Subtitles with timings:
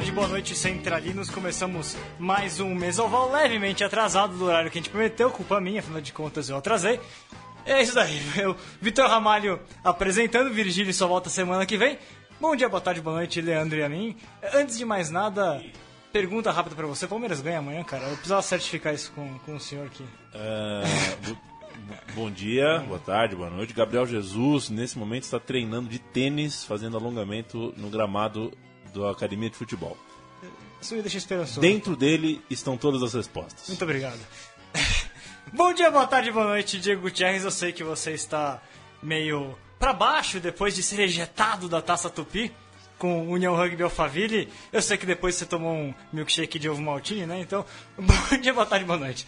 [0.00, 1.30] tarde, boa noite, centralinos.
[1.30, 6.00] Começamos mais um mesoval levemente atrasado do horário que a gente prometeu, culpa minha, afinal
[6.00, 6.98] de contas eu atrasei.
[7.66, 11.98] É isso daí, eu, Vitor Ramalho apresentando, Virgílio só volta semana que vem.
[12.40, 14.16] Bom dia, boa tarde, boa noite, Leandro e a mim.
[14.54, 15.62] Antes de mais nada,
[16.12, 18.04] pergunta rápida pra você: Palmeiras ganha amanhã, cara?
[18.04, 20.04] Eu precisava certificar isso com, com o senhor aqui.
[21.26, 21.36] Bo-
[22.14, 23.74] bom dia, boa tarde, boa noite.
[23.74, 28.50] Gabriel Jesus, nesse momento, está treinando de tênis, fazendo alongamento no gramado
[28.92, 29.96] da academia de futebol.
[30.80, 31.60] Isso me deixa esperançoso.
[31.60, 33.68] Dentro dele estão todas as respostas.
[33.68, 34.18] Muito obrigado.
[35.52, 37.44] Bom dia, boa tarde, boa noite, Diego Gutierrez.
[37.44, 38.62] Eu sei que você está
[39.02, 42.52] meio pra baixo depois de ser ejetado da Taça Tupi
[42.98, 44.48] com União Rugby Alphaville.
[44.72, 47.40] Eu sei que depois você tomou um milkshake de ovo maltine, né?
[47.40, 47.64] Então,
[47.98, 49.26] bom dia, boa tarde, boa noite.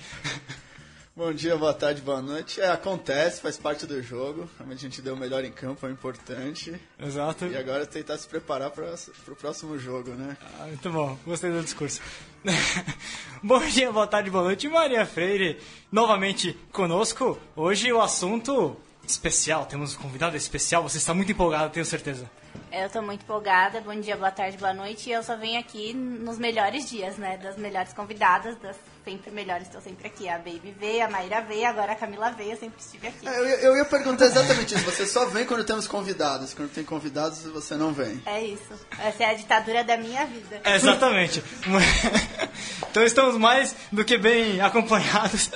[1.15, 2.59] Bom dia, boa tarde, boa noite.
[2.59, 4.49] É, acontece, faz parte do jogo.
[4.59, 6.75] A gente deu o melhor em campo, foi importante.
[6.99, 7.45] Exato.
[7.49, 8.95] E agora é tentar se preparar para
[9.29, 10.39] o próximo jogo, né?
[10.59, 12.01] Ah, muito bom, gostei do discurso.
[13.45, 14.67] bom dia, boa tarde, boa noite.
[14.71, 15.61] Maria Freire,
[15.93, 17.39] novamente conosco.
[17.55, 18.75] Hoje o assunto
[19.07, 20.83] especial, temos um convidado especial.
[20.83, 22.25] Você está muito empolgado, tenho certeza.
[22.71, 23.81] Eu tô muito empolgada.
[23.83, 25.11] Bom dia, boa tarde, boa noite.
[25.11, 27.37] E eu só venho aqui nos melhores dias, né?
[27.37, 29.67] Das melhores convidadas, das sempre melhores.
[29.67, 30.27] Estou sempre aqui.
[30.27, 32.53] A Baby veio, a Mayra veio, agora a Camila veio.
[32.53, 33.29] Eu sempre estive aqui.
[33.29, 34.85] É, eu, ia- eu ia perguntar exatamente isso.
[34.87, 36.55] Você só vem quando temos convidados.
[36.55, 38.23] Quando tem convidados, você não vem.
[38.25, 38.73] É isso.
[38.99, 40.61] Essa é a ditadura da minha vida.
[40.65, 41.43] É, Exatamente.
[42.91, 45.51] então estamos mais do que bem acompanhados.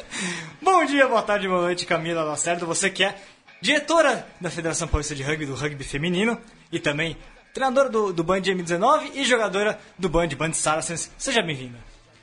[0.61, 2.67] Bom dia, boa tarde, boa noite, Camila Lacerda.
[2.67, 3.17] Você que é
[3.67, 7.17] diretora da Federação Paulista de Rugby, do rugby feminino, e também
[7.53, 11.11] treinadora do, do Band M19 e jogadora do Band, Band Saracens.
[11.19, 11.77] Seja bem-vinda.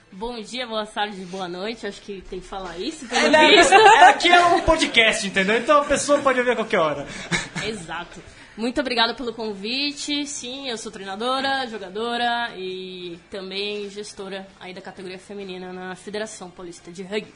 [0.09, 1.85] Bom dia, boa tarde, boa noite.
[1.85, 3.05] Acho que tem que falar isso.
[3.09, 3.73] pelo é- visto.
[3.73, 5.57] é- aqui é um podcast, entendeu?
[5.57, 7.05] Então a pessoa pode ouvir a qualquer hora.
[7.67, 8.21] Exato.
[8.55, 10.25] Muito obrigada pelo convite.
[10.25, 16.89] Sim, eu sou treinadora, jogadora e também gestora aí da categoria feminina na Federação Paulista
[16.89, 17.33] de Rugby.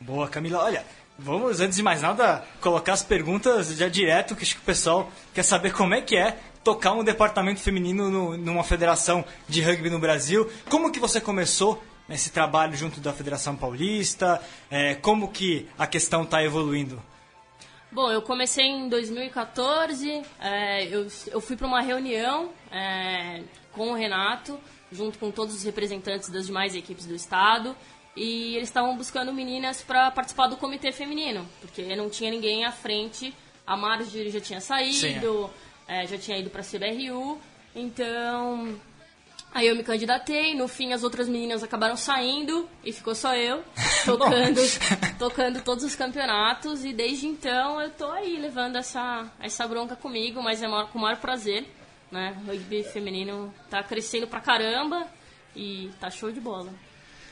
[0.00, 0.62] Boa, Camila.
[0.62, 0.84] Olha,
[1.18, 5.10] vamos, antes de mais nada, colocar as perguntas já direto, que acho que o pessoal
[5.34, 9.90] quer saber como é que é tocar um departamento feminino no- numa federação de rugby
[9.90, 10.50] no Brasil.
[10.70, 14.40] Como que você começou nesse trabalho junto da Federação Paulista?
[14.70, 17.02] É, como que a questão está evoluindo?
[17.90, 20.22] Bom, eu comecei em 2014.
[20.40, 23.42] é, eu, eu fui para uma reunião é,
[23.72, 24.58] com o Renato,
[24.92, 27.74] junto com todos os representantes das demais equipes do estado.
[28.18, 32.72] E eles estavam buscando meninas para participar do comitê feminino, porque não tinha ninguém à
[32.72, 33.32] frente.
[33.66, 35.48] A Marjorie já tinha saído,
[35.86, 37.38] é, já tinha ido para a CBRU.
[37.76, 38.78] Então,
[39.54, 43.64] Aí eu me candidatei, no fim as outras meninas acabaram saindo e ficou só eu,
[44.04, 44.60] tocando,
[45.18, 50.42] tocando todos os campeonatos e desde então eu tô aí levando essa, essa bronca comigo,
[50.42, 51.64] mas é maior- com o maior prazer,
[52.10, 52.36] né?
[52.44, 55.06] O rugby feminino tá crescendo pra caramba
[55.56, 56.70] e tá show de bola.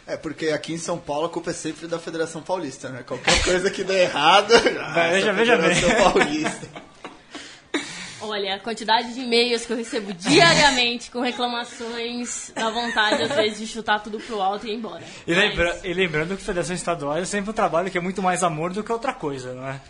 [0.06, 3.02] É, porque aqui em São Paulo a culpa é sempre da Federação Paulista, né?
[3.04, 4.52] Qualquer coisa que der errado.
[4.80, 5.74] ah, Veja, veja bem.
[5.74, 6.68] Federação Paulista.
[8.20, 13.58] Olha, a quantidade de e-mails que eu recebo diariamente com reclamações, dá vontade às vezes
[13.58, 15.02] de chutar tudo pro alto e ir embora.
[15.26, 18.22] E, Mas- lembra- e lembrando que Federação Estadual é sempre um trabalho que é muito
[18.22, 19.80] mais amor do que outra coisa, não é?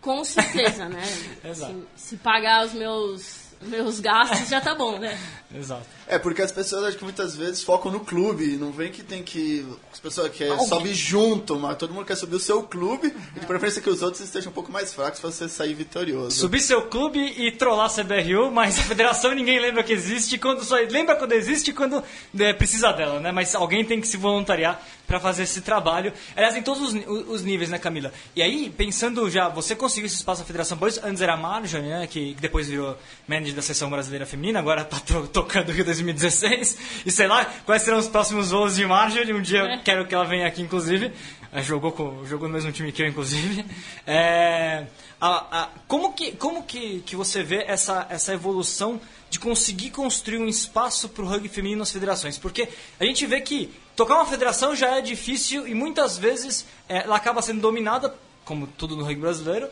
[0.00, 1.02] Com certeza, né?
[1.44, 1.74] Exato.
[1.96, 5.18] Se, se pagar os meus, meus gastos, já tá bom, né?
[5.54, 5.84] Exato.
[6.06, 9.22] É, porque as pessoas acho que muitas vezes focam no clube, não vem que tem
[9.22, 9.66] que.
[9.92, 13.46] As pessoas querem sobe junto, mas todo mundo quer subir o seu clube, e de
[13.46, 16.36] preferência que os outros estejam um pouco mais fracos pra você sair vitorioso.
[16.36, 20.64] Subir seu clube e trollar a CBRU, mas a federação ninguém lembra que existe quando
[20.64, 22.02] só lembra quando existe e quando
[22.38, 23.32] é, precisa dela, né?
[23.32, 26.12] Mas alguém tem que se voluntariar para fazer esse trabalho.
[26.36, 28.12] Aliás, em todos os, os níveis, né, Camila?
[28.36, 31.88] E aí, pensando já, você conseguiu esse espaço na Federação Paulista, antes era a Marjorie,
[31.88, 35.84] né, que, que depois virou manager da Seleção Brasileira Feminina, agora tá to- tocando Rio
[35.84, 36.78] 2016.
[37.04, 39.32] E sei lá, quais serão os próximos voos de Marjorie?
[39.34, 39.78] Um dia eu É.
[39.78, 41.10] quero que ela venha aqui, inclusive.
[41.52, 43.64] Ela jogou, com, jogou no mesmo time que eu, inclusive.
[44.06, 44.86] É,
[45.20, 50.38] a- a- como que, como que, que você vê essa, essa evolução de conseguir construir
[50.38, 52.38] um espaço para o rugby feminino nas federações?
[52.38, 52.68] Porque
[53.00, 57.16] a gente vê que tocar uma federação já é difícil e muitas vezes é, ela
[57.16, 58.14] acaba sendo dominada,
[58.44, 59.68] como tudo no rugby brasileiro,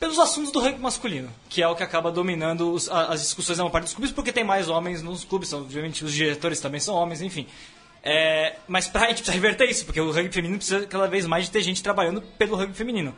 [0.00, 3.56] pelos assuntos do rugby masculino, que é o que acaba dominando os- a- as discussões
[3.58, 6.60] na maior parte dos clubes, porque tem mais homens nos clubes, são, obviamente os diretores
[6.60, 7.46] também são homens, enfim.
[8.02, 11.46] É, mas pra gente precisa reverter isso, porque o rugby feminino precisa cada vez mais
[11.46, 13.14] de ter gente trabalhando pelo rugby feminino.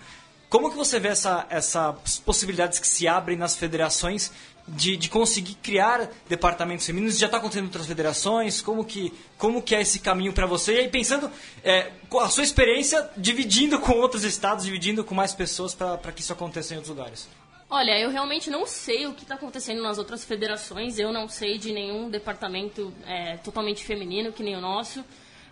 [0.48, 4.32] Como que você vê essa, essas possibilidades que se abrem nas federações
[4.68, 7.18] de, de conseguir criar departamentos femininos?
[7.18, 8.60] Já está acontecendo em outras federações?
[8.60, 10.74] Como que, como que é esse caminho para você?
[10.74, 11.30] E aí pensando
[11.64, 16.20] é, com a sua experiência, dividindo com outros estados, dividindo com mais pessoas para que
[16.20, 17.28] isso aconteça em outros lugares.
[17.70, 20.98] Olha, eu realmente não sei o que está acontecendo nas outras federações.
[20.98, 25.04] Eu não sei de nenhum departamento é, totalmente feminino que nem o nosso.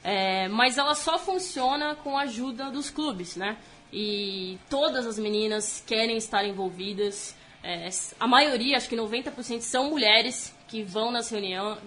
[0.02, 3.58] É, mas ela só funciona com a ajuda dos clubes, né?
[3.92, 7.34] E todas as meninas querem estar envolvidas.
[7.68, 7.90] É,
[8.20, 11.32] a maioria, acho que 90% são mulheres que vão nas,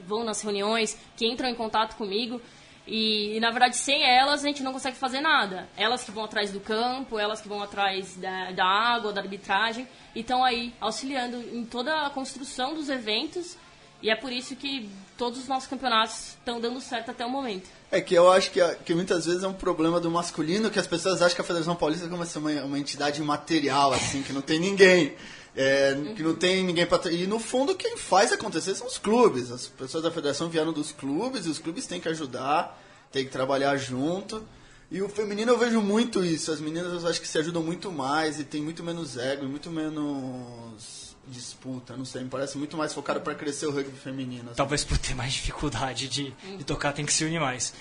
[0.05, 2.41] vão nas reuniões, que entram em contato comigo.
[2.85, 5.69] E, e, na verdade, sem elas, a gente não consegue fazer nada.
[5.77, 9.87] Elas que vão atrás do campo, elas que vão atrás da, da água, da arbitragem,
[10.13, 13.55] estão aí auxiliando em toda a construção dos eventos.
[14.01, 17.69] E é por isso que todos os nossos campeonatos estão dando certo até o momento.
[17.89, 20.87] É que eu acho que, que muitas vezes é um problema do masculino que as
[20.87, 24.41] pessoas acham que a Federação Paulista é como uma, uma entidade material, assim, que não
[24.41, 25.15] tem ninguém.
[25.55, 27.11] É, que não tem ninguém para.
[27.11, 29.51] E no fundo, quem faz acontecer são os clubes.
[29.51, 32.79] As pessoas da federação vieram dos clubes e os clubes têm que ajudar,
[33.11, 34.45] têm que trabalhar junto.
[34.91, 36.51] E o feminino eu vejo muito isso.
[36.51, 39.47] As meninas eu acho que se ajudam muito mais e tem muito menos ego e
[39.47, 41.95] muito menos disputa.
[41.95, 44.47] Não sei, me parece muito mais focado para crescer o rugby feminino.
[44.47, 44.57] Assim.
[44.57, 47.73] Talvez por ter mais dificuldade de, de tocar, tem que se unir mais.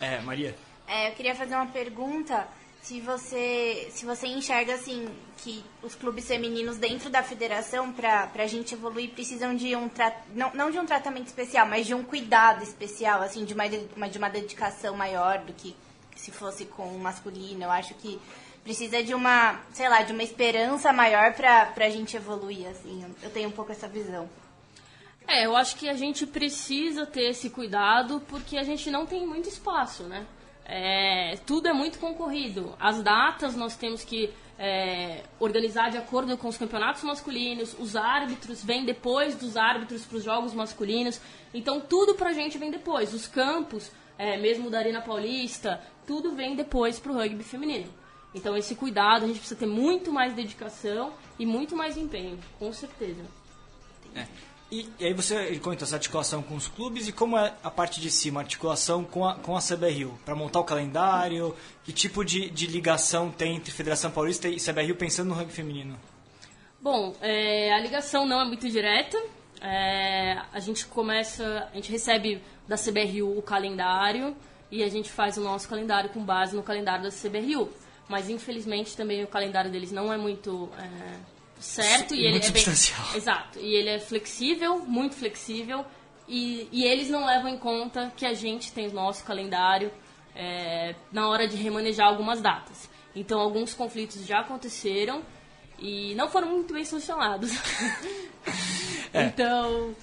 [0.00, 0.56] É, Maria?
[0.86, 2.46] É, eu queria fazer uma pergunta
[2.86, 8.46] se você se você enxerga assim que os clubes femininos dentro da federação para a
[8.46, 9.90] gente evoluir precisam de um
[10.32, 14.18] não, não de um tratamento especial mas de um cuidado especial assim de uma de
[14.18, 15.74] uma dedicação maior do que
[16.14, 17.64] se fosse com o masculino.
[17.64, 18.20] Eu acho que
[18.62, 23.04] precisa de uma sei lá de uma esperança maior para a gente evoluir assim.
[23.20, 24.30] Eu tenho um pouco essa visão.
[25.26, 29.26] É eu acho que a gente precisa ter esse cuidado porque a gente não tem
[29.26, 30.24] muito espaço né
[30.68, 32.74] é, tudo é muito concorrido.
[32.78, 38.64] As datas nós temos que é, organizar de acordo com os campeonatos masculinos, os árbitros
[38.64, 41.20] vêm depois dos árbitros para os jogos masculinos,
[41.54, 43.14] então tudo para a gente vem depois.
[43.14, 47.92] Os campos, é, mesmo da Arena Paulista, tudo vem depois para o rugby feminino.
[48.34, 52.72] Então esse cuidado, a gente precisa ter muito mais dedicação e muito mais empenho, com
[52.72, 53.24] certeza.
[54.14, 54.26] É.
[54.70, 58.00] E, e, aí você conta essa articulação com os clubes e como é a parte
[58.00, 61.54] de cima, a articulação com a, com a CBRU, para montar o calendário,
[61.84, 65.96] que tipo de, de ligação tem entre Federação Paulista e CBRU pensando no rugby feminino?
[66.80, 69.16] Bom, é, a ligação não é muito direta,
[69.60, 74.36] é, a gente começa, a gente recebe da CBRU o calendário
[74.70, 77.70] e a gente faz o nosso calendário com base no calendário da CBRU.
[78.08, 80.68] Mas infelizmente também o calendário deles não é muito...
[80.78, 82.64] É, certo e ele é bem
[83.14, 85.84] exato e ele é flexível muito flexível
[86.28, 89.90] e, e eles não levam em conta que a gente tem o nosso calendário
[90.34, 95.22] é, na hora de remanejar algumas datas então alguns conflitos já aconteceram
[95.78, 97.50] e não foram muito bem solucionados
[99.12, 99.24] é.
[99.24, 99.94] então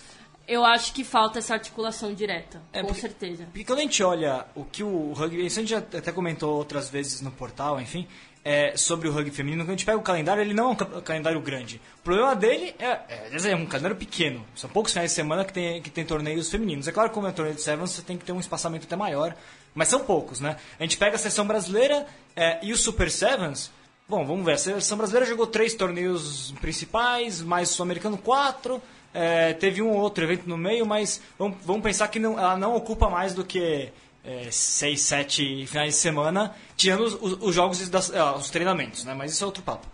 [0.48, 3.46] eu acho que falta essa articulação direta, é, com porque, certeza.
[3.46, 6.54] Porque quando a gente olha o que o rugby, isso a gente já até comentou
[6.56, 8.08] outras vezes no portal, enfim,
[8.46, 11.02] é, sobre o rugby feminino, quando a gente pega o calendário, ele não é um
[11.02, 11.80] calendário grande.
[12.00, 14.46] O problema dele é, é, é um calendário pequeno.
[14.56, 16.88] São poucos finais de semana que tem, que tem torneios femininos.
[16.88, 18.86] É claro que como é um torneio de Sevens, você tem que ter um espaçamento
[18.86, 19.36] até maior,
[19.74, 20.58] mas são poucos, né?
[20.78, 22.06] A gente pega a seleção brasileira
[22.36, 23.72] é, e o Super Sevens.
[24.10, 24.54] Bom, vamos ver.
[24.54, 28.82] A seleção brasileira jogou três torneios principais, mais o sul-americano quatro.
[29.14, 32.58] É, teve um ou outro evento no meio, mas vamos, vamos pensar que não, ela
[32.58, 33.92] não ocupa mais do que
[34.24, 39.04] é, seis, sete finais de semana, tirando os, os, os jogos e uh, os treinamentos,
[39.04, 39.14] né?
[39.14, 39.88] Mas isso é outro papo.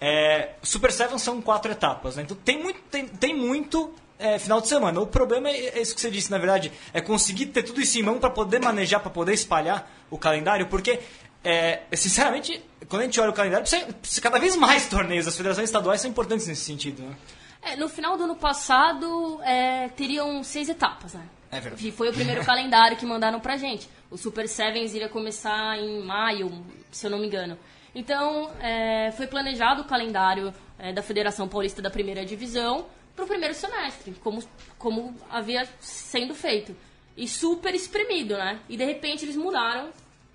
[0.00, 2.22] É, Super Seven são quatro etapas, né?
[2.22, 5.00] Então tem muito, tem, tem muito é, final de semana.
[5.00, 7.98] O problema é, é isso que você disse, na verdade, é conseguir ter tudo isso
[7.98, 11.00] em mão para poder manejar, para poder espalhar o calendário, porque
[11.44, 15.28] é, sinceramente, quando a gente olha o calendário, precisa, precisa cada vez mais torneios.
[15.28, 17.02] As federações estaduais são importantes nesse sentido.
[17.02, 17.16] Né?
[17.62, 21.22] É, no final do ano passado, é, teriam seis etapas, né?
[21.56, 21.88] É verdade.
[21.88, 23.88] E foi o primeiro calendário que mandaram pra gente.
[24.10, 27.58] O Super Sevens iria começar em maio, se eu não me engano.
[27.94, 33.28] Então, é, foi planejado o calendário é, da Federação Paulista da Primeira Divisão para o
[33.28, 34.42] primeiro semestre, como,
[34.78, 36.76] como havia sendo feito.
[37.16, 38.60] E super espremido, né?
[38.68, 39.88] E de repente eles mudaram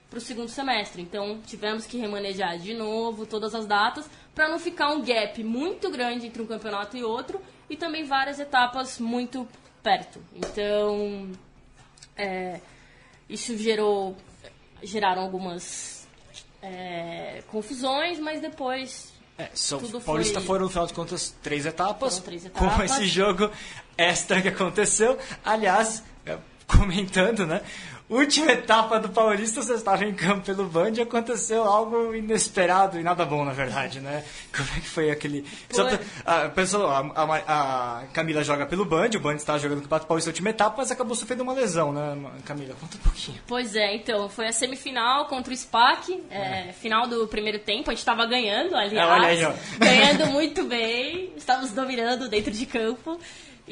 [0.10, 1.04] para o segundo semestre.
[1.04, 5.92] Então, tivemos que remanejar de novo todas as datas para não ficar um gap muito
[5.92, 9.48] grande entre um campeonato e outro e também várias etapas muito
[9.82, 10.22] perto.
[10.36, 11.30] Então,
[12.16, 12.60] é,
[13.30, 14.16] isso gerou
[14.84, 16.08] geraram algumas
[16.62, 20.48] é, confusões, mas depois é, so, tudo Paulista foi...
[20.48, 22.76] foram, no final de contas, três etapas, três etapas.
[22.76, 23.50] com esse jogo
[23.98, 25.18] extra que aconteceu.
[25.44, 27.62] Aliás, é, comentando, né?
[28.12, 33.04] Última etapa do Paulista, você estava em campo pelo Band e aconteceu algo inesperado e
[33.04, 34.24] nada bom, na verdade, né?
[34.56, 35.46] Como é que foi aquele.
[35.70, 39.78] Só pra- a, pessoa, a, a- a Camila joga pelo Band, o Band estava jogando
[39.78, 42.76] o Campeonato Paulista última etapa, mas acabou sofrendo uma lesão, né, Camila?
[42.82, 43.40] Conta um pouquinho.
[43.48, 47.94] Pois é, então, foi a semifinal contra o SPAC, é, final do primeiro tempo, a
[47.94, 48.92] gente estava ganhando, aliás.
[49.10, 49.54] É, olha aí, ó.
[49.80, 53.18] Ganhando muito bem, estávamos dominando dentro de campo.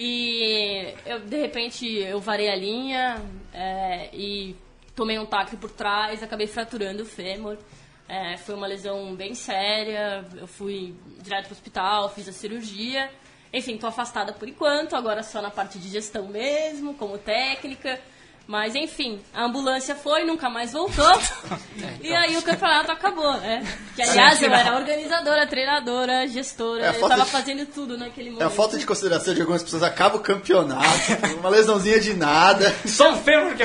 [0.01, 4.55] E eu, de repente eu varei a linha é, e
[4.95, 7.57] tomei um tacle por trás, acabei fraturando o fêmur.
[8.07, 13.11] É, foi uma lesão bem séria, eu fui direto pro hospital, fiz a cirurgia.
[13.51, 17.99] Enfim, tô afastada por enquanto, agora só na parte de gestão mesmo, como técnica.
[18.49, 21.05] Mas enfim, a ambulância foi, nunca mais voltou.
[22.01, 23.63] E aí o campeonato acabou, né?
[23.95, 28.41] Que aliás eu era organizadora, treinadora, gestora, É eu tava de- fazendo tudo naquele momento.
[28.41, 29.83] É a falta de consideração de algumas pessoas.
[29.83, 30.87] Acaba o campeonato,
[31.39, 32.73] uma lesãozinha de nada.
[32.87, 33.63] Só o fêmur que.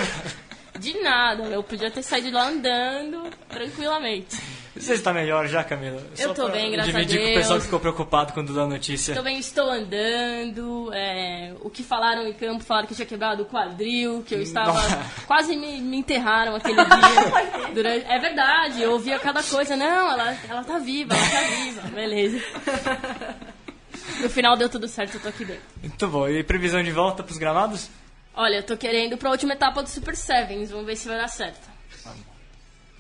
[0.78, 4.36] De nada, eu podia ter saído lá andando tranquilamente.
[4.76, 6.02] Você está melhor já, Camila?
[6.18, 7.38] Eu pra bem, graças a dividir com o Deus.
[7.38, 9.14] pessoal que ficou preocupado quando deu a notícia.
[9.14, 10.90] Também estou andando.
[10.92, 14.42] é, o que falaram em campo, falaram que eu tinha quebrado o quadril, que eu
[14.42, 14.72] estava.
[14.72, 15.10] Nossa.
[15.28, 17.70] Quase me, me enterraram aquele dia.
[17.72, 19.76] Durante- é verdade, eu ouvia cada coisa.
[19.76, 21.82] Não, ela, ela tá viva, ela tá viva.
[21.88, 22.40] Beleza.
[24.20, 25.62] No final deu tudo certo, eu tô aqui dentro.
[25.82, 26.28] Muito bom.
[26.28, 27.88] E previsão de volta para os gramados?
[28.34, 31.16] Olha, eu tô querendo ir pra última etapa do Super Sevens, vamos ver se vai
[31.16, 31.73] dar certo.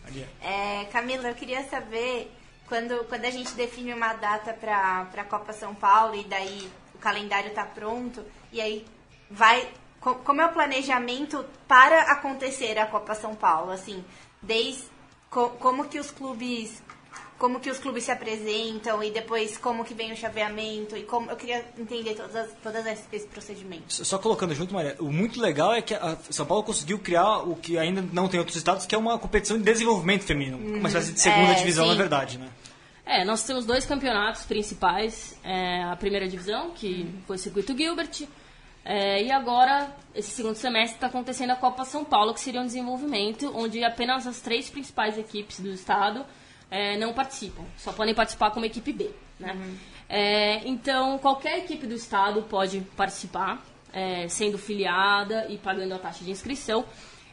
[0.06, 0.26] Ali.
[0.42, 2.30] É, Camila, eu queria saber
[2.68, 6.98] quando, quando a gente define uma data para a Copa São Paulo e daí o
[6.98, 8.84] calendário tá pronto e aí
[9.30, 9.68] vai
[10.00, 14.04] co- como é o planejamento para acontecer a Copa São Paulo, assim,
[14.42, 14.84] desde
[15.30, 16.82] co- como que os clubes
[17.44, 21.30] como que os clubes se apresentam e depois como que vem o chaveamento e como
[21.30, 23.84] eu queria entender todas as- todas esse esse procedimento.
[23.88, 27.54] Só colocando junto, Maria, o muito legal é que a São Paulo conseguiu criar o
[27.54, 30.56] que ainda não tem outros estados, que é uma competição de desenvolvimento feminino.
[30.56, 31.90] Uma espécie de segunda É, divisão, sim.
[31.90, 32.48] na verdade, né?
[33.04, 35.38] É, nós temos dois campeonatos principais.
[35.44, 38.26] É, a primeira divisão, que foi o Circuito Gilbert.
[38.86, 42.66] é, e agora, esse segundo semestre, está acontecendo a Copa São Paulo, que seria um
[42.66, 46.24] desenvolvimento, onde apenas as três principais equipes do estado
[46.70, 47.64] é, não participam.
[47.76, 49.10] Só podem participar como equipe B.
[49.38, 49.76] Né?
[50.08, 56.24] É, então, qualquer equipe do estado pode participar, é, sendo filiada e pagando a taxa
[56.24, 56.84] de inscrição.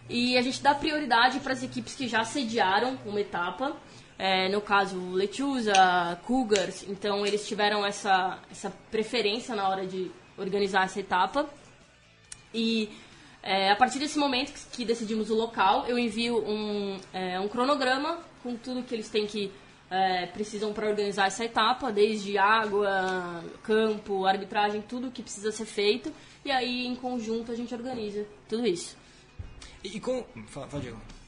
[0.09, 3.75] E a gente dá prioridade para as equipes que já sediaram uma etapa.
[4.17, 6.85] É, no caso, Lechuza, Cougars.
[6.88, 11.50] Então, eles tiveram essa, essa preferência na hora de organizar essa etapa.
[12.53, 12.89] E
[13.43, 17.48] é, a partir desse momento que, que decidimos o local, eu envio um, é, um
[17.48, 19.51] cronograma com tudo que eles têm que
[19.89, 26.13] é, precisam para organizar essa etapa, desde água, campo, arbitragem, tudo que precisa ser feito.
[26.45, 28.95] E aí, em conjunto, a gente organiza tudo isso.
[29.83, 30.25] E, e como.
[30.48, 30.83] Fala, fala.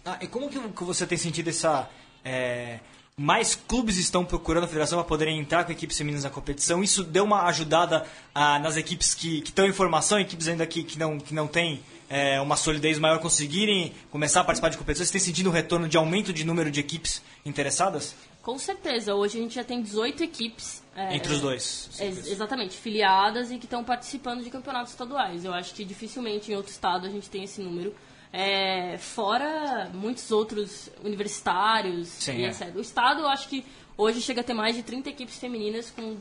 [0.06, 1.90] Ah, e como que, que você tem sentido essa.
[2.24, 2.80] é,
[3.16, 6.84] mais clubes estão procurando a federação para poderem entrar com equipes femininas na competição.
[6.84, 10.84] Isso deu uma ajudada ah, nas equipes que, que estão em formação, equipes ainda que,
[10.84, 11.82] que não, que não têm
[12.14, 15.08] é, uma solidez maior, conseguirem começar a participar de competições.
[15.08, 18.14] Você tem sentido um retorno de aumento de número de equipes interessadas?
[18.44, 20.84] Com certeza, hoje a gente já tem 18 equipes.
[20.96, 21.90] é, Entre os dois.
[22.00, 25.44] Ex- exatamente, filiadas e que estão participando de campeonatos estaduais.
[25.44, 27.96] Eu acho que dificilmente em outro estado a gente tem esse número.
[28.32, 32.50] É, fora muitos outros universitários Sim, e é.
[32.50, 32.76] etc.
[32.76, 33.66] O estado, eu acho que
[33.98, 36.18] hoje chega a ter mais de 30 equipes femininas com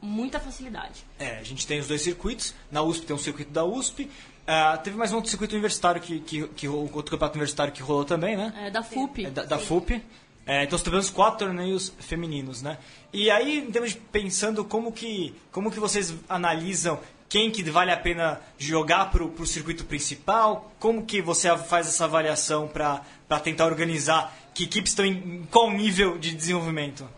[0.00, 1.04] muita facilidade.
[1.18, 2.54] É, a gente tem os dois circuitos.
[2.70, 4.10] Na USP tem um circuito da USP.
[4.46, 8.04] Ah, teve mais um outro circuito universitário, que, que, que, outro campeonato universitário que rolou
[8.04, 8.52] também, né?
[8.66, 9.26] É, da FUP.
[9.26, 10.02] É, da, da FUP.
[10.46, 12.78] É, então, tivemos quatro torneios femininos, né?
[13.12, 17.92] E aí, em termos de pensando como que, como que vocês analisam quem que vale
[17.92, 23.04] a pena jogar pro, pro circuito principal, como que você faz essa avaliação para
[23.44, 27.08] tentar organizar que equipes estão em, em qual nível de desenvolvimento?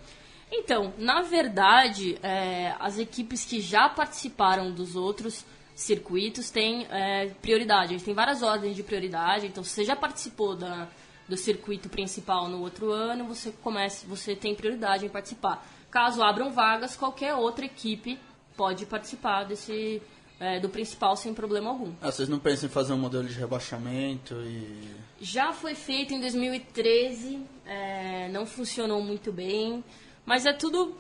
[0.51, 5.47] Então, na verdade, é, as equipes que já participaram dos outros
[5.83, 7.95] circuitos têm é, prioridade.
[7.95, 9.47] A gente tem várias ordens de prioridade.
[9.47, 10.89] Então, se você já participou da,
[11.29, 15.67] do circuito principal no outro ano, você começa, você tem prioridade em participar.
[15.91, 18.19] Caso abram vagas, qualquer outra equipe
[18.57, 20.01] pode participar desse
[20.39, 21.93] é, do principal sem problema algum.
[22.01, 24.91] Ah, vocês não pensam em fazer um modelo de rebaixamento e.
[25.21, 29.85] Já foi feito em 2013, é, não funcionou muito bem,
[30.27, 30.97] mas é tudo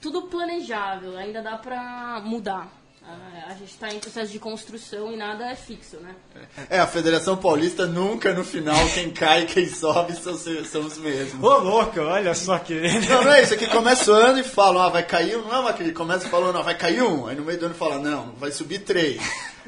[0.00, 2.81] tudo planejável, ainda dá pra mudar.
[3.04, 6.14] Ah, A gente está em processo de construção e nada é fixo, né?
[6.70, 10.98] É, a Federação Paulista nunca no final quem cai e quem sobe são, são os
[10.98, 11.42] mesmos.
[11.42, 12.74] Ô, louco, olha só que...
[13.08, 13.54] Não, não é isso.
[13.54, 15.42] Aqui começa o ano e falam, ah, vai cair um.
[15.42, 17.26] Não é uma que começa falando, ah, vai cair um.
[17.26, 19.20] Aí no meio do ano fala, não, vai subir três.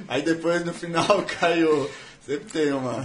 [0.09, 1.91] Aí depois no final caiu.
[2.25, 3.03] Sempre tem uma.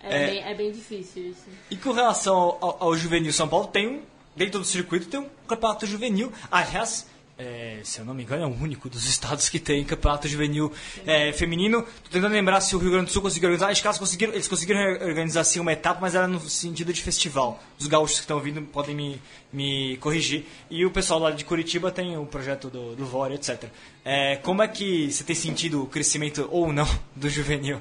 [0.00, 1.44] É, Bem, é bem difícil isso.
[1.70, 4.02] E com relação ao, ao, ao juvenil, São Paulo tem um,
[4.34, 6.32] dentro do circuito, tem um campeonato juvenil.
[6.50, 7.06] Aliás,
[7.38, 10.72] é, se eu não me engano, é o único dos estados que tem campeonato juvenil
[11.06, 11.82] é, feminino.
[12.02, 13.70] Tô tentando lembrar se o Rio Grande do Sul conseguiu organizar.
[13.70, 17.00] Acho que eles conseguiram, eles conseguiram organizar assim uma etapa, mas era no sentido de
[17.00, 17.62] festival.
[17.78, 20.46] Os gaúchos que estão ouvindo podem me, me corrigir.
[20.68, 23.66] E o pessoal lá de Curitiba tem o projeto do, do Vore, etc.
[24.04, 27.80] É, como é que você tem sentido o crescimento ou não do juvenil?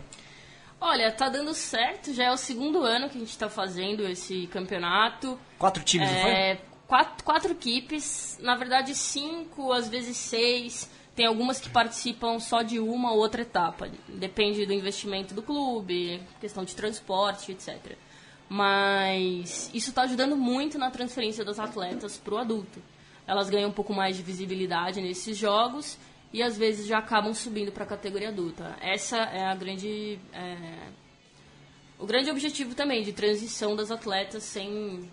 [0.80, 2.14] Olha, tá dando certo.
[2.14, 5.40] Já é o segundo ano que a gente tá fazendo esse campeonato.
[5.58, 6.60] Quatro times, não foi?
[6.88, 10.90] Quatro, quatro equipes, na verdade cinco, às vezes seis.
[11.16, 13.90] Tem algumas que participam só de uma ou outra etapa.
[14.08, 17.98] Depende do investimento do clube, questão de transporte, etc.
[18.48, 22.82] Mas isso está ajudando muito na transferência das atletas para o adulto.
[23.26, 25.98] Elas ganham um pouco mais de visibilidade nesses jogos
[26.32, 28.78] e às vezes já acabam subindo para a categoria adulta.
[28.80, 30.90] Essa é a grande é,
[32.00, 35.10] o grande objetivo também de transição das atletas sem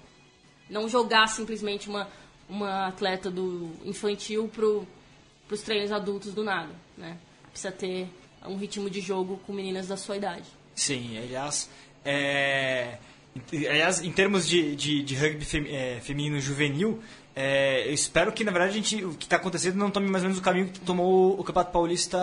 [0.69, 2.09] não jogar simplesmente uma,
[2.49, 7.19] uma atleta do infantil para os treinos adultos do nada, né?
[7.51, 8.09] Precisa ter
[8.47, 10.45] um ritmo de jogo com meninas da sua idade.
[10.75, 11.71] Sim, aliás,
[12.05, 12.99] é,
[13.53, 17.03] aliás em termos de, de, de rugby é, feminino juvenil,
[17.37, 20.23] é, eu espero que, na verdade, a gente, o que está acontecendo não tome mais
[20.23, 22.17] ou menos o caminho que tomou o Campeonato Paulista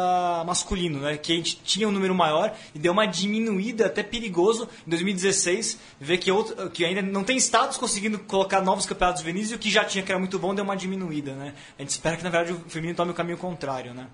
[0.45, 1.17] masculino, né?
[1.17, 5.77] Que a gente tinha um número maior e deu uma diminuída até perigoso em 2016,
[5.99, 9.59] ver que, outro, que ainda não tem estados conseguindo colocar novos campeonatos juvenis e o
[9.59, 11.55] que já tinha, que era muito bom, deu uma diminuída, né?
[11.77, 14.07] A gente espera que, na verdade, o feminino tome o caminho contrário, né?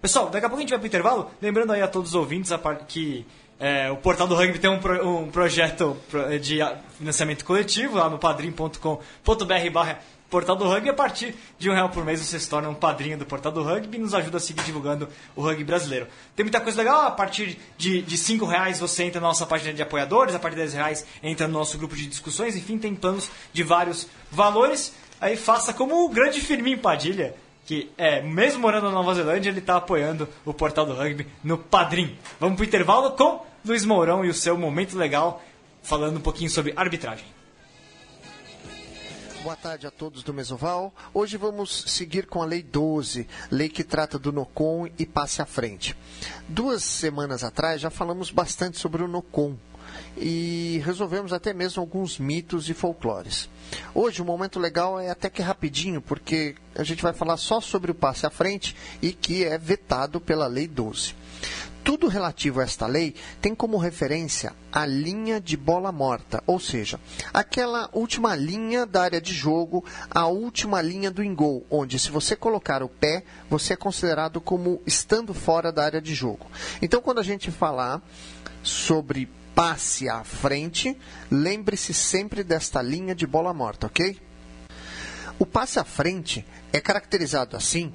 [0.00, 1.30] Pessoal, daqui a pouco a gente vai para o intervalo.
[1.42, 3.26] Lembrando aí a todos os ouvintes a que
[3.58, 5.94] é, o Portal do Rugby tem um, pro, um projeto
[6.40, 6.60] de
[6.96, 9.98] financiamento coletivo lá no padrim.com.br barra
[10.30, 10.88] Portal do Rugby.
[10.88, 13.62] A partir de um real por mês você se torna um padrinho do Portal do
[13.62, 16.06] Rugby e nos ajuda a seguir divulgando o rugby brasileiro.
[16.36, 17.02] Tem muita coisa legal.
[17.02, 20.34] A partir de, de cinco reais você entra na nossa página de apoiadores.
[20.34, 22.56] A partir de 10 reais entra no nosso grupo de discussões.
[22.56, 24.94] Enfim, tem planos de vários valores.
[25.20, 27.34] Aí faça como o grande Firmin Padilha,
[27.66, 31.58] que é, mesmo morando na Nova Zelândia, ele está apoiando o Portal do Rugby no
[31.58, 32.16] Padrim.
[32.38, 35.42] Vamos para o intervalo com Luiz Mourão e o seu momento legal,
[35.82, 37.39] falando um pouquinho sobre arbitragem.
[39.42, 40.92] Boa tarde a todos do Mesoval.
[41.14, 45.46] Hoje vamos seguir com a Lei 12, lei que trata do NOCOM e passe à
[45.46, 45.96] frente.
[46.46, 49.56] Duas semanas atrás já falamos bastante sobre o NOCOM
[50.14, 53.48] e resolvemos até mesmo alguns mitos e folclores.
[53.94, 57.90] Hoje o momento legal é até que rapidinho, porque a gente vai falar só sobre
[57.90, 61.14] o passe à frente e que é vetado pela Lei 12
[61.82, 67.00] tudo relativo a esta lei tem como referência a linha de bola morta, ou seja,
[67.32, 72.36] aquela última linha da área de jogo, a última linha do engol, onde se você
[72.36, 76.46] colocar o pé, você é considerado como estando fora da área de jogo.
[76.80, 78.00] Então, quando a gente falar
[78.62, 80.96] sobre passe à frente,
[81.30, 84.18] lembre-se sempre desta linha de bola morta, ok?
[85.40, 87.90] O passe à frente é caracterizado assim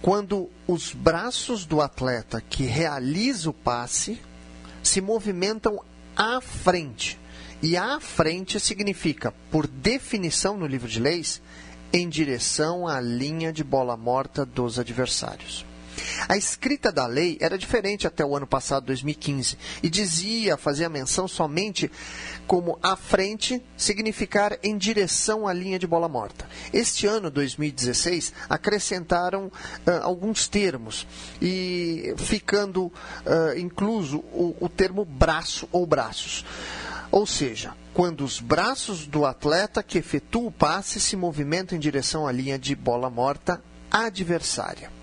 [0.00, 4.18] quando os braços do atleta que realiza o passe
[4.82, 5.78] se movimentam
[6.16, 7.20] à frente.
[7.62, 11.42] E à frente significa, por definição no livro de leis,
[11.92, 15.65] em direção à linha de bola morta dos adversários.
[16.28, 21.28] A escrita da lei era diferente até o ano passado, 2015, e dizia, fazia menção
[21.28, 21.90] somente
[22.46, 26.48] como à frente significar em direção à linha de bola morta.
[26.72, 29.52] Este ano, 2016, acrescentaram uh,
[30.02, 31.06] alguns termos
[31.40, 36.44] e ficando uh, incluso o, o termo braço ou braços.
[37.10, 42.26] Ou seja, quando os braços do atleta que efetua o passe se movimentam em direção
[42.26, 44.95] à linha de bola morta adversária.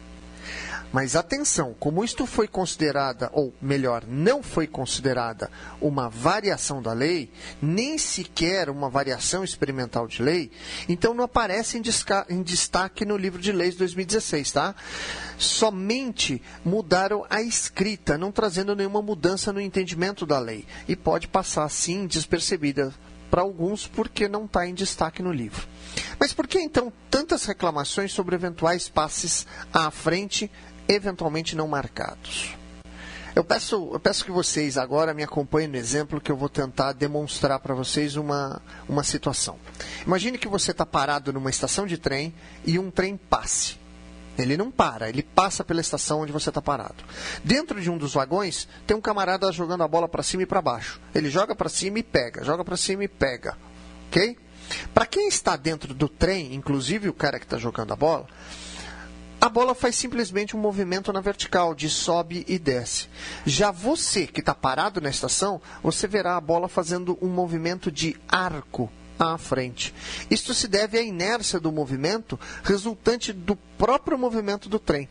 [0.94, 5.50] Mas atenção, como isto foi considerada, ou melhor, não foi considerada
[5.82, 10.52] uma variação da lei, nem sequer uma variação experimental de lei,
[10.88, 14.76] então não aparece em, destaque no livro de leis 2016, tá?
[15.36, 20.64] Somente mudaram a escrita, não trazendo nenhuma mudança no entendimento da lei.
[20.88, 22.94] E pode passar assim despercebida
[23.32, 25.68] para alguns porque não está em destaque no livro.
[26.20, 30.52] Mas por que então tantas reclamações sobre eventuais passes à frente
[30.88, 32.56] eventualmente não marcados.
[33.36, 36.94] Eu peço, eu peço que vocês agora me acompanhem no exemplo que eu vou tentar
[36.94, 39.58] demonstrar para vocês uma, uma situação.
[40.06, 42.32] Imagine que você está parado numa estação de trem
[42.64, 43.82] e um trem passe.
[44.38, 47.04] Ele não para, ele passa pela estação onde você está parado.
[47.44, 50.62] Dentro de um dos vagões tem um camarada jogando a bola para cima e para
[50.62, 51.02] baixo.
[51.14, 53.58] Ele joga para cima e pega, joga para cima e pega.
[54.10, 54.38] Ok?
[54.94, 58.28] Para quem está dentro do trem, inclusive o cara que está jogando a bola,
[59.44, 63.10] a bola faz simplesmente um movimento na vertical, de sobe e desce.
[63.46, 68.16] Já você que está parado na estação, você verá a bola fazendo um movimento de
[68.26, 69.94] arco à frente.
[70.32, 75.10] Isto se deve à inércia do movimento resultante do próprio movimento do trem.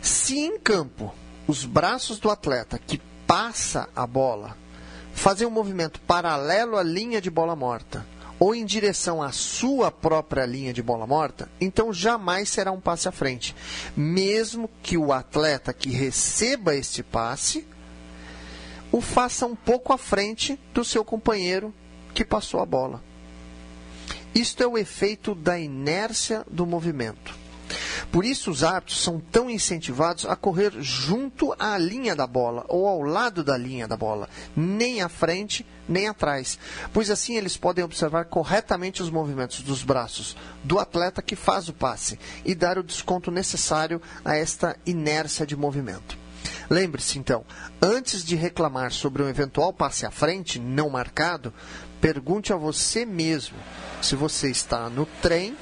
[0.00, 1.14] Se em campo
[1.46, 4.56] os braços do atleta que passa a bola
[5.14, 8.04] fazem um movimento paralelo à linha de bola morta
[8.42, 13.08] ou em direção à sua própria linha de bola morta, então jamais será um passe
[13.08, 13.54] à frente.
[13.96, 17.64] Mesmo que o atleta que receba este passe
[18.90, 21.72] o faça um pouco à frente do seu companheiro
[22.12, 23.00] que passou a bola.
[24.34, 27.41] Isto é o efeito da inércia do movimento.
[28.10, 32.86] Por isso, os árbitros são tão incentivados a correr junto à linha da bola ou
[32.86, 36.58] ao lado da linha da bola, nem à frente nem atrás,
[36.92, 41.72] pois assim eles podem observar corretamente os movimentos dos braços do atleta que faz o
[41.72, 46.16] passe e dar o desconto necessário a esta inércia de movimento.
[46.70, 47.44] Lembre-se, então,
[47.80, 51.52] antes de reclamar sobre um eventual passe à frente não marcado,
[52.00, 53.56] pergunte a você mesmo
[54.00, 55.56] se você está no trem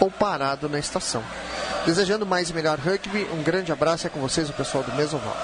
[0.00, 1.22] ou parado na estação.
[1.84, 5.36] Desejando mais e melhor rugby, um grande abraço é com vocês, o pessoal do Mesoval.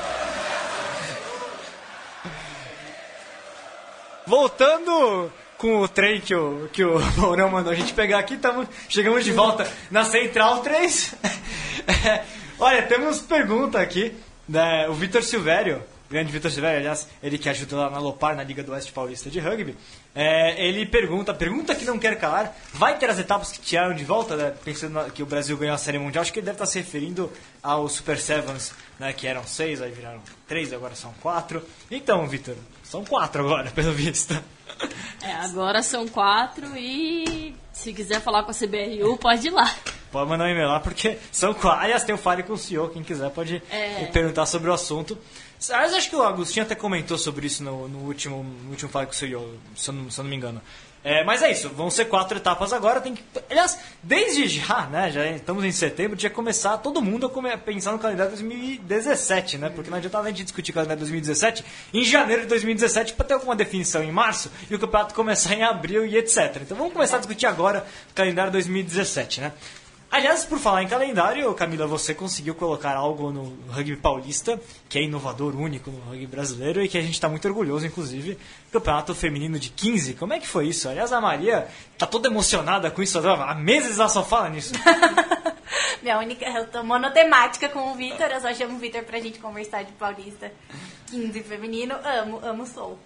[4.26, 8.68] Voltando com o trem que o, que o Mourão mandou a gente pegar aqui, tamo,
[8.88, 11.14] chegamos de volta na Central 3.
[12.04, 12.22] É,
[12.58, 14.14] olha, temos pergunta aqui.
[14.46, 18.42] Né, o Vitor Silvério, grande Vitor Silvério, aliás, ele que ajudou lá na Lopar, na
[18.42, 19.76] Liga do Oeste Paulista de Rugby,
[20.14, 24.04] é, ele pergunta, pergunta que não quer calar, vai ter as etapas que tiraram de
[24.04, 26.66] volta, né, pensando que o Brasil ganhou a Série Mundial, acho que ele deve estar
[26.66, 27.30] se referindo
[27.62, 31.62] ao Super Sevens, né, que eram seis, aí viraram três, agora são quatro.
[31.90, 34.34] Então, Vitor, são quatro agora, pelo visto.
[35.22, 39.72] É, agora são quatro e se quiser falar com a CBRU, pode ir lá.
[40.10, 41.82] Pode mandar um e-mail lá, porque são quatro.
[41.84, 44.06] Aliás, tem o Fale com o CEO, quem quiser pode É.
[44.06, 45.18] perguntar sobre o assunto.
[45.70, 49.06] Aliás, acho que o Agostinho até comentou sobre isso no, no último, no último Fale
[49.06, 50.62] com o CEO, se eu não, se eu não me engano.
[51.04, 53.00] É, mas é isso, vão ser quatro etapas agora.
[53.00, 55.10] Tem que, aliás, desde já, né?
[55.10, 59.70] Já estamos em setembro, tinha que começar todo mundo a pensar no calendário 2017, né?
[59.70, 63.34] Porque não adiantava a gente discutir o calendário 2017 em janeiro de 2017 para ter
[63.34, 66.58] alguma definição em março e o campeonato começar em abril e etc.
[66.62, 69.52] Então vamos começar a discutir agora o calendário 2017, né?
[70.10, 75.02] Aliás, por falar em calendário, Camila, você conseguiu colocar algo no rugby paulista, que é
[75.02, 78.38] inovador, único no rugby brasileiro e que a gente está muito orgulhoso, inclusive,
[78.72, 80.14] campeonato feminino de 15.
[80.14, 80.88] Como é que foi isso?
[80.88, 81.68] Aliás, a Maria
[81.98, 84.72] tá toda emocionada com isso, há meses ela só fala nisso.
[86.02, 86.46] Minha única.
[86.46, 89.92] Eu tô monotemática com o Vitor, eu só chamo o Vitor pra gente conversar de
[89.92, 90.50] Paulista
[91.10, 91.94] 15 feminino.
[92.02, 92.98] Amo, amo Soul.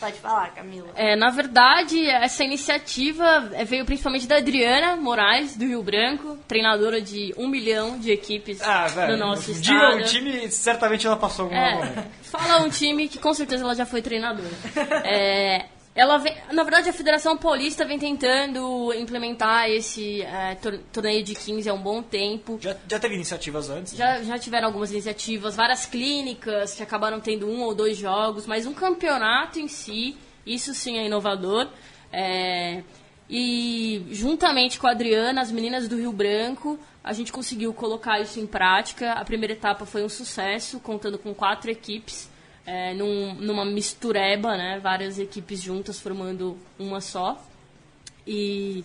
[0.00, 0.88] Pode falar, Camila.
[0.96, 7.00] É, na verdade, essa iniciativa é, veio principalmente da Adriana Moraes, do Rio Branco, treinadora
[7.00, 10.00] de um milhão de equipes Ah, velho, do nosso diga estado.
[10.00, 13.86] o time, certamente ela passou algum É, fala um time que com certeza ela já
[13.86, 14.50] foi treinadora.
[15.04, 21.22] É, ela vem, na verdade, a Federação Paulista vem tentando implementar esse é, tor- torneio
[21.22, 22.58] de 15 há um bom tempo.
[22.60, 23.94] Já, já teve iniciativas antes?
[23.94, 28.64] Já, já tiveram algumas iniciativas, várias clínicas que acabaram tendo um ou dois jogos, mas
[28.66, 31.68] um campeonato em si, isso sim é inovador.
[32.10, 32.82] É,
[33.28, 38.38] e juntamente com a Adriana, as meninas do Rio Branco, a gente conseguiu colocar isso
[38.38, 39.12] em prática.
[39.12, 42.28] A primeira etapa foi um sucesso, contando com quatro equipes,
[42.66, 44.78] é, num- numa mistureba, né?
[44.82, 47.42] Várias equipes juntas formando uma só.
[48.26, 48.84] E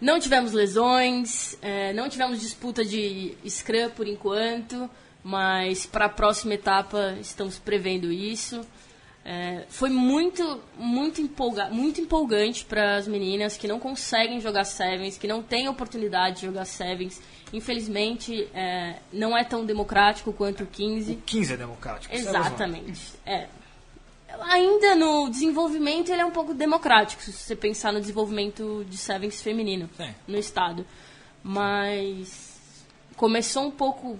[0.00, 4.90] não tivemos lesões, é, não tivemos disputa de scrum por enquanto,
[5.22, 8.60] mas para a próxima etapa estamos prevendo isso.
[9.24, 15.16] É, foi muito, muito, empolga muito empolgante para as meninas que não conseguem jogar sevens,
[15.16, 17.22] que não têm oportunidade de jogar sevens.
[17.52, 21.16] Infelizmente, é, não é tão democrático quanto o 15.
[21.24, 22.12] 15 é democrático.
[22.12, 22.18] é.
[22.18, 23.00] Exatamente.
[23.24, 23.48] É.
[24.40, 29.40] Ainda no desenvolvimento ele é um pouco democrático, se você pensar no desenvolvimento de Sevens
[29.42, 30.14] feminino Sim.
[30.26, 30.86] no estado.
[31.44, 32.56] Mas
[33.14, 34.18] começou um pouco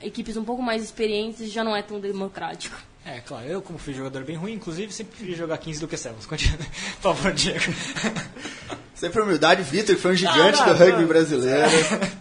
[0.00, 2.76] equipes um pouco mais experientes já não é tão democrático.
[3.04, 5.96] É, claro, eu como fui jogador bem ruim, inclusive sempre preferi jogar 15 do que
[5.96, 6.24] Sevens.
[6.26, 6.58] Continua.
[7.00, 7.60] Por favor, Diego.
[8.94, 11.08] Sempre humildade, Vitor, que foi um gigante Ah, do não, rugby não.
[11.08, 11.68] brasileiro.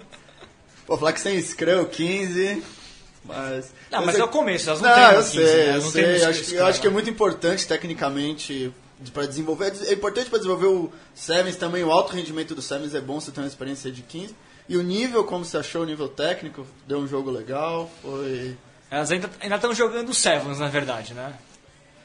[0.87, 2.63] Pô, falar que sem Scrum 15,
[3.23, 3.71] mas...
[3.91, 5.69] Não, mas é o começo, elas não Não, têm eu 15, sei, né?
[5.77, 6.03] eu Não sei.
[6.23, 8.73] Eu acho, eu acho que é muito importante tecnicamente
[9.13, 9.71] para desenvolver.
[9.85, 13.31] É importante para desenvolver o Sevens também, o alto rendimento do Sevens é bom você
[13.31, 14.35] ter uma experiência de 15.
[14.67, 18.57] E o nível, como você achou, o nível técnico, deu um jogo legal, foi...
[18.91, 21.33] Elas ainda estão jogando Sevens, na verdade, né?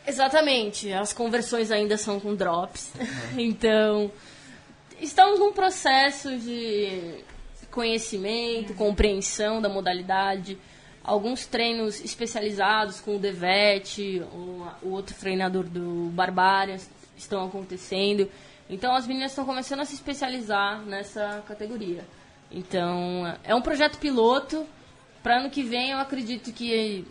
[0.07, 2.93] Exatamente, as conversões ainda são com drops.
[3.37, 4.11] então,
[5.01, 7.25] estamos num processo de
[7.73, 10.57] conhecimento, compreensão da modalidade,
[11.03, 16.77] alguns treinos especializados com o Devete, o, outro treinador do Barbária
[17.17, 18.31] estão acontecendo.
[18.71, 22.05] Então as meninas estão começando a se especializar nessa categoria.
[22.51, 24.67] Então é um projeto piloto.
[25.27, 27.05] Para ano que vem eu acredito que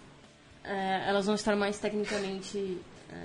[0.63, 2.79] é, elas vão estar mais tecnicamente
[3.11, 3.17] é,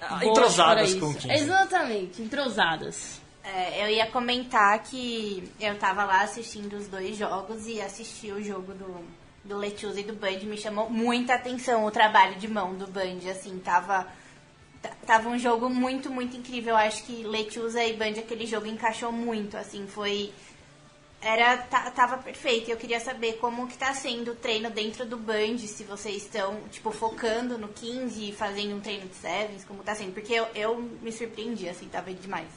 [0.00, 1.30] para Entrosadas com o 15.
[1.30, 3.20] Exatamente, entrosadas.
[3.42, 8.42] É, eu ia comentar que eu tava lá assistindo os dois jogos e assisti o
[8.42, 9.04] jogo do,
[9.44, 10.38] do Letius e do Band.
[10.44, 13.30] Me chamou muita atenção o trabalho de mão do Band.
[13.30, 14.06] Assim, tava,
[15.06, 16.72] tava um jogo muito, muito incrível.
[16.72, 19.58] Eu acho que Letiusa e Band, aquele jogo encaixou muito.
[19.58, 20.32] Assim, foi.
[21.24, 22.70] Era, ta- tava perfeito.
[22.70, 26.58] Eu queria saber como que tá sendo o treino dentro do Band, se vocês estão,
[26.70, 30.12] tipo, focando no 15 e fazendo um treino de Sevens, como tá sendo.
[30.12, 32.48] Porque eu, eu me surpreendi, assim, tava demais.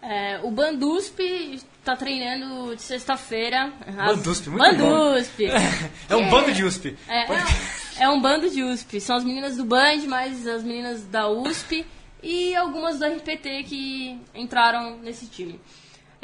[0.00, 3.72] É, o Bandusp está treinando de sexta-feira.
[3.86, 5.40] As- Bandusp, muito Bandusp.
[6.10, 6.96] É um bando de USP.
[7.08, 9.00] É, é, um, é um bando de USP.
[9.00, 11.86] São as meninas do Band, mais as meninas da USP
[12.22, 15.58] e algumas do RPT que entraram nesse time.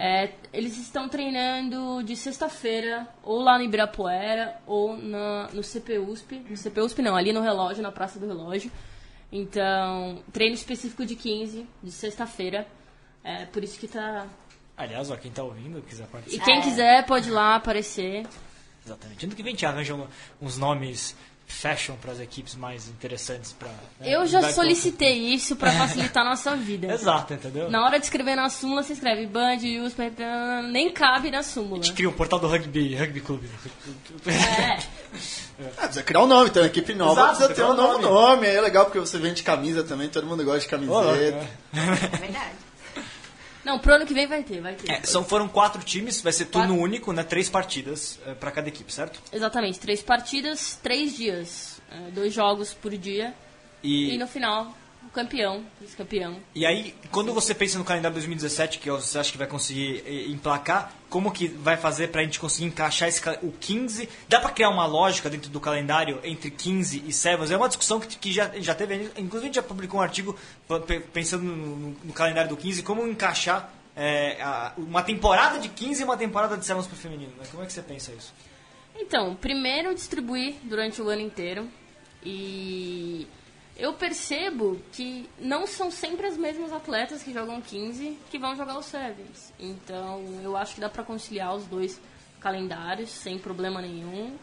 [0.02, 6.36] É, eles estão treinando de sexta-feira, ou lá no Ibirapuera, ou na, no CPUSP.
[6.48, 8.72] No CPUSP não, ali no relógio, na Praça do Relógio.
[9.30, 12.66] Então, treino específico de 15, de sexta-feira.
[13.22, 14.26] É por isso que tá.
[14.74, 16.44] Aliás, ó, quem tá ouvindo, quiser E participar.
[16.46, 18.26] quem quiser pode ir lá aparecer.
[18.84, 19.26] Exatamente.
[19.26, 20.06] Ano que vem a gente arranja um-
[20.40, 21.14] uns nomes
[21.50, 23.70] fashion para as equipes mais interessantes para.
[24.00, 26.86] Eu já solicitei isso pra facilitar a nossa vida.
[26.94, 27.70] Exato, entendeu?
[27.70, 29.98] Na hora de escrever na súmula, você escreve Band, USP,
[30.70, 31.80] nem cabe na súmula.
[31.80, 33.48] A gente cria um portal do rugby, rugby clube.
[34.26, 34.78] É,
[35.60, 37.98] É, precisa criar um nome, então a equipe nova Exato, precisa ter criar um novo
[37.98, 38.04] nome.
[38.04, 38.46] nome.
[38.46, 41.48] Aí é legal porque você vende camisa também, todo mundo gosta de camiseta.
[41.72, 42.54] É verdade.
[43.70, 44.90] Não, pro ano que vem vai ter, vai ter.
[44.90, 46.82] É, são, foram quatro times, vai ser turno Quatro.
[46.82, 47.22] único, né?
[47.22, 49.20] Três partidas para cada equipe, certo?
[49.32, 51.80] Exatamente, três partidas, três dias.
[51.90, 53.34] É, dois jogos por dia.
[53.82, 54.74] E, E no final,
[55.12, 56.36] campeão, vice-campeão.
[56.54, 60.26] e aí, quando você pensa no calendário 2017, que você acha que vai conseguir eh,
[60.28, 64.08] emplacar, como que vai fazer pra gente conseguir encaixar esse, o 15?
[64.28, 67.50] Dá pra criar uma lógica dentro do calendário entre 15 e Sevens?
[67.50, 70.36] É uma discussão que, que já, já teve, inclusive a gente já publicou um artigo
[71.12, 76.04] pensando no, no- calendário do 15, como encaixar eh, a- uma temporada de 15 e
[76.04, 77.32] uma temporada de Sevens pro feminino.
[77.36, 77.44] Né?
[77.50, 78.32] Como é que você pensa isso?
[78.96, 81.66] Então, primeiro distribuir durante o ano inteiro.
[82.22, 83.26] E
[83.80, 88.78] eu percebo que não são sempre as mesmas atletas que jogam 15 que vão jogar
[88.78, 89.52] os Sevens.
[89.58, 91.98] Então, eu acho que dá pra conciliar os dois
[92.40, 94.36] calendários sem problema nenhum.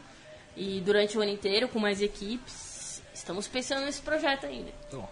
[0.56, 4.72] E durante o ano inteiro, com mais equipes, estamos pensando nesse projeto ainda.
[4.92, 5.08] Bom,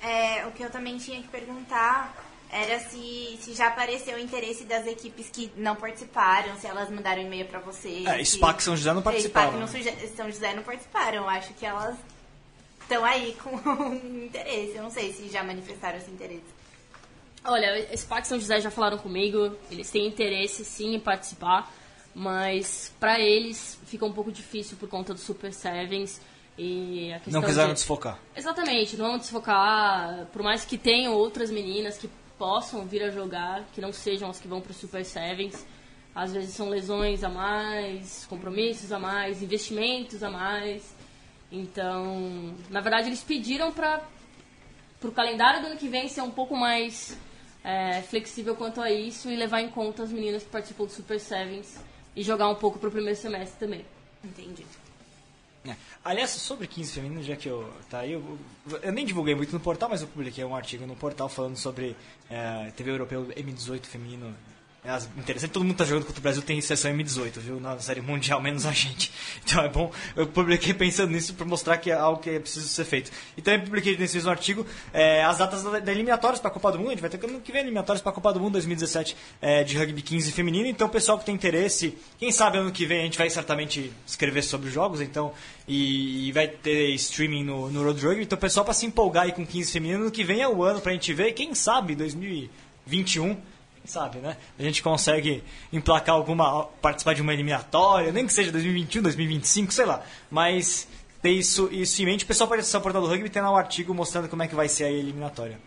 [0.00, 2.12] É, o que eu também tinha que perguntar
[2.50, 7.22] era se, se já apareceu o interesse das equipes que não participaram, se elas mandaram
[7.22, 8.04] e-mail pra vocês.
[8.04, 11.18] É, se- SPAC São José não participaram, SPAC não São José não participaram.
[11.18, 11.96] Eu acho que elas
[12.82, 13.56] estão aí com
[14.24, 14.76] interesse.
[14.76, 16.62] Eu não sei se já manifestaram esse interesse.
[17.44, 21.72] Olha, esse Parque São José já falaram comigo, eles têm interesse sim em participar,
[22.14, 26.20] mas pra eles fica um pouco difícil por conta do Super Sevens
[26.56, 27.74] e a questão não quiseram de...
[27.74, 28.18] desfocar.
[28.36, 33.64] Exatamente, não vão desfocar, por mais que tenham outras meninas que possam vir a jogar,
[33.72, 35.66] que não sejam as que vão pro Super Sevens,
[36.14, 40.94] às vezes são lesões a mais, compromissos a mais, investimentos a mais.
[41.52, 44.02] Então, na verdade, eles pediram para
[45.02, 47.16] o calendário do ano que vem ser um pouco mais
[47.62, 51.20] é, flexível quanto a isso e levar em conta as meninas que participam do Super
[51.20, 51.78] Sevens
[52.16, 53.84] e jogar um pouco pro primeiro semestre também.
[54.24, 54.64] Entendi.
[55.68, 55.76] É.
[56.04, 58.38] Aliás, sobre 15 feminino, já que eu tá aí, eu,
[58.82, 61.94] eu nem divulguei muito no portal, mas eu publiquei um artigo no portal falando sobre
[62.28, 64.34] é, TV Europeu M18 feminino.
[64.84, 67.60] É interessante, todo mundo tá jogando contra o Brasil, tem sessão M18, viu?
[67.60, 69.12] Na série mundial, menos a gente.
[69.44, 72.66] Então é bom, eu publiquei pensando nisso para mostrar que é algo que é preciso
[72.66, 73.08] ser feito.
[73.36, 76.78] E também publiquei nesse mesmo artigo é, as datas da, eliminatórias para a Copa do
[76.78, 76.88] Mundo.
[76.88, 79.62] A gente vai ter ano que vem eliminatórias para a Copa do Mundo 2017 é,
[79.62, 80.66] de rugby 15 feminino.
[80.66, 83.92] Então, o pessoal que tem interesse, quem sabe ano que vem a gente vai certamente
[84.04, 85.32] escrever sobre os jogos, então,
[85.68, 88.24] e, e vai ter streaming no, no Road Rugby.
[88.24, 90.80] Então, pessoal para se empolgar aí com 15 feminino, ano que vem é o ano
[90.80, 91.28] para a gente ver.
[91.28, 93.42] E quem sabe 2021 quem
[93.84, 94.36] sabe, né?
[94.58, 95.42] A gente consegue
[95.72, 96.64] emplacar alguma.
[96.80, 100.02] participar de uma eliminatória, nem que seja 2021, 2025, sei lá.
[100.30, 100.88] Mas
[101.20, 102.24] ter isso, isso em mente.
[102.24, 104.42] O pessoal pode acessar o portal do rugby e tem lá um artigo mostrando como
[104.42, 105.58] é que vai ser a eliminatória.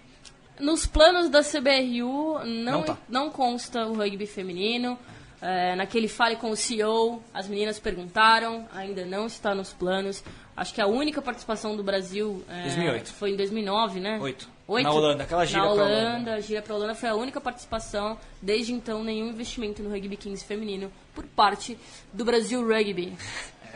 [0.59, 2.97] Nos planos da CBRU não, Não tá.
[3.09, 4.97] não consta o rugby feminino.
[5.41, 10.23] É, naquele Fale com o CEO, as meninas perguntaram, ainda não está nos planos.
[10.55, 13.13] Acho que a única participação do Brasil é, 2008.
[13.13, 14.17] foi em 2009, né?
[14.21, 14.47] Oito.
[14.67, 14.83] Oito?
[14.83, 16.33] Na Holanda, aquela gira Na pra Holanda, Holanda.
[16.35, 18.17] a gira pra Holanda foi a única participação.
[18.41, 21.77] Desde então, nenhum investimento no rugby 15 feminino por parte
[22.13, 23.13] do Brasil Rugby.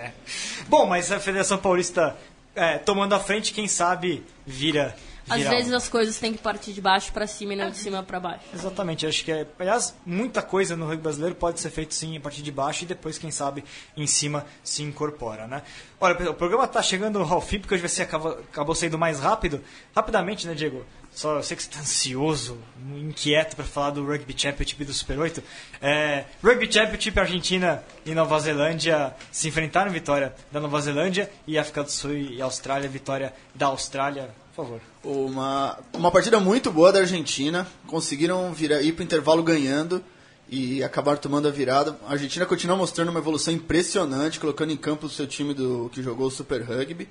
[0.68, 2.16] Bom, mas a Federação Paulista
[2.56, 4.96] é, tomando a frente, quem sabe vira.
[5.30, 8.04] Às vezes as coisas têm que partir de baixo pra cima e não de cima
[8.04, 8.46] pra baixo.
[8.54, 9.48] Exatamente, acho que é.
[9.58, 12.88] Aliás, muita coisa no rugby brasileiro pode ser feito sim a partir de baixo e
[12.88, 13.64] depois, quem sabe,
[13.96, 15.62] em cima se incorpora, né?
[16.00, 19.20] Olha, pessoal, o programa está chegando ao fim porque hoje você acabou, acabou sendo mais
[19.20, 19.62] rápido.
[19.96, 20.86] Rapidamente, né, Diego?
[21.12, 22.58] Só eu sei que você está ansioso,
[22.96, 25.44] inquieto para falar do Rugby Championship do Super 8.
[25.82, 31.84] É, Rugby Championship, Argentina e Nova Zelândia se enfrentaram, vitória da Nova Zelândia e África
[31.84, 34.30] do Sul e Austrália, vitória da Austrália.
[34.60, 34.82] Favor.
[35.06, 37.66] Uma, uma partida muito boa da Argentina.
[37.88, 40.04] Conseguiram virar, ir para o intervalo ganhando
[40.50, 41.98] e acabaram tomando a virada.
[42.06, 46.04] A Argentina continua mostrando uma evolução impressionante, colocando em campo o seu time do que
[46.04, 47.08] jogou o Super Rugby.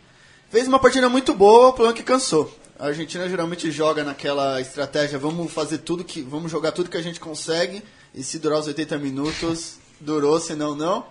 [0.51, 2.55] Fez uma partida muito boa, o é que cansou.
[2.79, 7.03] A Argentina geralmente joga naquela estratégia, vamos fazer tudo que, vamos jogar tudo que a
[7.03, 7.83] gente consegue
[8.15, 11.07] e se durar os 80 minutos, durou, senão não.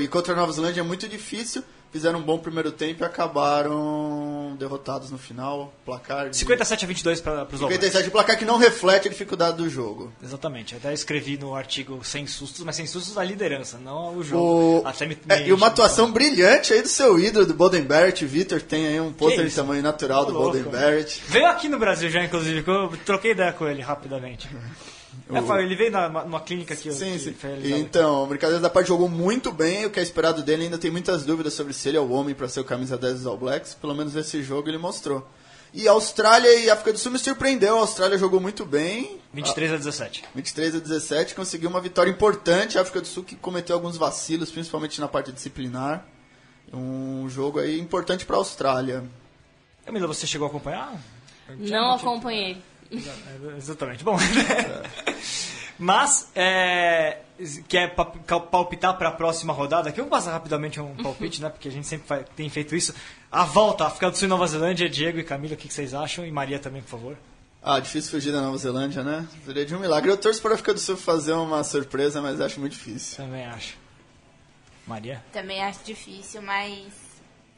[0.00, 1.64] E contra a Nova Zelândia é muito difícil.
[1.92, 5.72] Fizeram um bom primeiro tempo e acabaram derrotados no final.
[5.84, 7.86] Placar de 57 a 22 para os All Blacks.
[7.86, 10.12] 57, placar que não reflete a dificuldade do jogo.
[10.22, 14.82] Exatamente, até escrevi no artigo sem sustos, mas sem sustos da liderança, não o jogo.
[14.82, 14.86] O...
[14.86, 18.24] Até me, É, e uma atuação brilhante aí do seu ídolo, do Bolden Barrett.
[18.24, 20.52] Vitor tem aí um pôster de tamanho natural do Tô louco.
[20.58, 21.22] Bolden Barrett.
[21.26, 24.48] Veio aqui no Brasil já, inclusive, que eu troquei ideia com ele rapidamente.
[25.32, 26.92] É, foi, ele veio na, numa clínica aqui.
[26.92, 27.34] Sim, que sim.
[27.64, 29.86] Então, brincadeira da parte jogou muito bem.
[29.86, 32.34] O que é esperado dele ainda tem muitas dúvidas sobre se ele é o homem
[32.34, 33.74] para ser o camisa 10 dos All Blacks.
[33.74, 35.26] Pelo menos nesse jogo ele mostrou.
[35.72, 37.76] E a Austrália e a África do Sul me surpreendeu.
[37.76, 39.20] A Austrália jogou muito bem.
[39.32, 40.24] 23 a 17.
[40.34, 42.76] 23 a 17, conseguiu uma vitória importante.
[42.76, 46.04] A África do Sul que cometeu alguns vacilos, principalmente na parte disciplinar.
[46.72, 49.04] Um jogo aí importante para a Austrália.
[49.84, 51.00] Camila, você chegou a acompanhar?
[51.58, 52.60] Não acompanhei.
[52.92, 54.02] É, Exatamente.
[54.04, 54.16] Bom,
[55.78, 57.18] mas é,
[57.68, 57.94] quer
[58.50, 59.88] palpitar para a próxima rodada?
[59.88, 61.48] Aqui eu vou passar rapidamente um palpite, né?
[61.48, 62.94] Porque a gente sempre fa- tem feito isso.
[63.30, 65.94] A volta, África do Sul e Nova Zelândia, Diego e Camila, o que que vocês
[65.94, 66.26] acham?
[66.26, 67.16] E Maria também, por favor.
[67.62, 69.26] Ah, difícil fugir da Nova Zelândia, né?
[69.44, 70.10] Seria de um milagre.
[70.10, 73.16] Eu torço para a África do Sul fazer uma surpresa, mas acho muito difícil.
[73.18, 73.76] Também acho.
[74.86, 75.22] Maria?
[75.32, 76.84] Também acho difícil, mas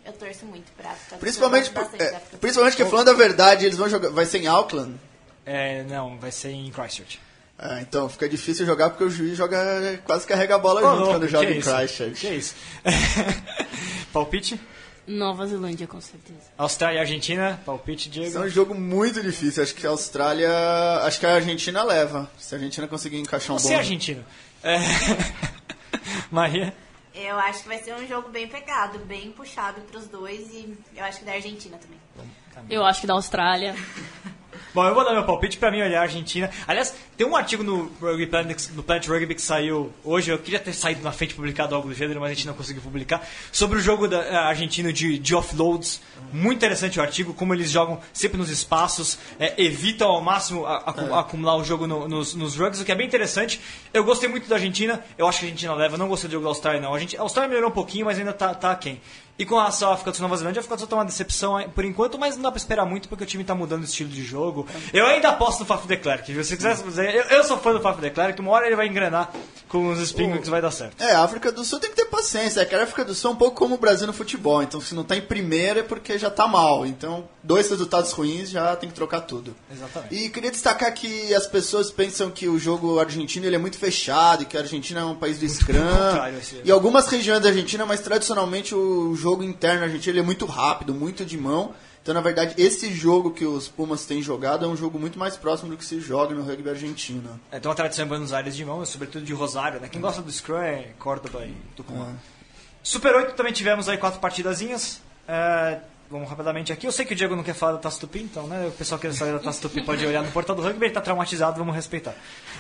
[0.05, 1.19] eu torço muito pra África do Sul.
[1.21, 3.89] Principalmente, Eu gosto por- é, da África do principalmente que falando a verdade, eles vão
[3.89, 4.11] jogar.
[4.11, 4.97] Vai ser em Auckland.
[5.45, 7.21] É, não, vai ser em Christchurch.
[7.59, 9.59] Ah, então fica difícil jogar porque o juiz joga
[10.05, 11.75] quase carrega a bola Ô, junto louco, quando joga em isso?
[11.75, 12.21] Christchurch.
[12.21, 12.55] Que isso?
[14.13, 14.61] palpite?
[15.07, 16.41] Nova Zelândia, com certeza.
[16.57, 18.29] Austrália e Argentina, palpite, Diego.
[18.29, 19.63] Isso é um jogo muito difícil.
[19.63, 20.51] Acho que a Austrália.
[21.05, 22.31] Acho que a Argentina leva.
[22.39, 23.75] Se a Argentina conseguir encaixar um Você bom.
[23.75, 24.25] é argentino.
[24.63, 24.79] É...
[26.31, 26.73] Maria?
[27.15, 31.05] Eu acho que vai ser um jogo bem pegado, bem puxado pros dois e eu
[31.05, 32.01] acho que da Argentina também.
[32.71, 33.75] Eu acho que da Austrália.
[34.75, 36.51] Bom, eu vou dar meu palpite pra mim olhar a Argentina.
[36.67, 40.59] Aliás, tem um artigo no, Rugby Planet, no Planet Rugby que saiu hoje, eu queria
[40.59, 43.79] ter saído na frente publicado algo do gênero, mas a gente não conseguiu publicar, sobre
[43.79, 46.01] o jogo da eh, argentino de, de offloads.
[46.33, 50.79] Muito interessante o artigo, como eles jogam sempre nos espaços, eh, evitam ao máximo a-
[50.87, 53.61] acu- acumular o jogo no- nos, nos rugs, o que é bem interessante.
[53.93, 56.45] Eu gostei muito da Argentina, eu acho que a Argentina leva, não gostei do jogo
[56.45, 56.95] da Austrália não.
[56.95, 59.03] A, gente, a Austrália melhorou um pouquinho, mas ainda tá, tá aquém.
[59.39, 61.05] E com relação à África do Sul Nova Zelândia, a África do Sul tá uma
[61.05, 63.85] decepção por enquanto, mas não dá pra esperar muito porque o time tá mudando o
[63.85, 64.67] estilo de jogo.
[64.93, 66.27] Eu ainda aposto no Faf de Klerk.
[66.27, 68.87] Se você quiser, eu, eu sou fã do Faf de Klerk, uma hora ele vai
[68.87, 69.33] engrenar
[69.73, 71.03] com os Springboks vai dar certo.
[71.03, 72.61] É, a África do Sul tem que ter paciência.
[72.61, 74.63] É que a África do Sul é um pouco como o Brasil no futebol.
[74.63, 76.85] Então, se não tá em primeira é porque já tá mal.
[76.85, 79.57] Então, dois resultados ruins já tem que trocar tudo.
[79.73, 80.15] Exatamente.
[80.15, 84.43] E queria destacar que as pessoas pensam que o jogo argentino ele é muito fechado
[84.43, 85.79] e que a Argentina é um país do Scrum.
[86.63, 90.93] E algumas regiões da Argentina, mas tradicionalmente o jogo interno argentino ele é muito rápido,
[90.93, 91.75] muito de mão.
[92.03, 95.37] Então, na verdade, esse jogo que os Pumas têm jogado é um jogo muito mais
[95.37, 97.41] próximo do que se joga no rugby argentino.
[97.51, 99.89] É, tem uma tradição em Buenos Aires de mão, sobretudo de Rosário, né?
[99.89, 102.13] Quem gosta do Scrum é Córdoba e Tucumã.
[102.83, 105.01] Super 8 também tivemos aí quatro partidazinhas.
[105.29, 105.79] É,
[106.11, 106.89] vamos rapidamente aqui.
[106.89, 108.67] Eu sei que o Diego não quer falar da Taça Tupi, então, né?
[108.67, 110.93] O pessoal que quer saber da Taça Tupi pode olhar no portal do rugby, ele
[110.93, 112.17] tá traumatizado, vamos respeitar.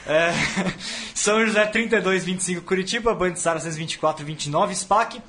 [0.07, 0.31] É,
[1.17, 5.21] São José 32, 25 Curitiba, Band Saracens 24, 29 SPAC.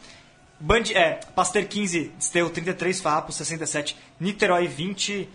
[0.59, 5.27] Band, é, Pasteur 15, Steu 33, Farrapos 67, Niterói 20.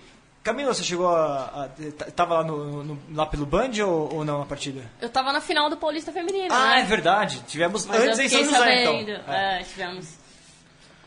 [0.42, 1.66] Camila, você chegou a.
[1.66, 4.81] a tava lá, no, no- lá pelo Band ou, ou não na partida?
[5.00, 6.81] Eu tava na final do Paulista Feminino, Ah, né?
[6.81, 7.42] é verdade.
[7.46, 9.11] Tivemos Mas antes em São José, sabendo.
[9.11, 9.35] então.
[9.35, 10.07] É, tivemos.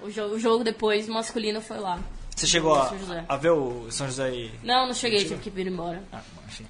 [0.02, 2.00] O jogo, o jogo depois, masculino, foi lá.
[2.36, 2.92] Você chegou a,
[3.30, 4.52] a ver o São José e.
[4.64, 6.04] Não, não cheguei, tive que vir embora.
[6.12, 6.66] Ah, bom, enfim.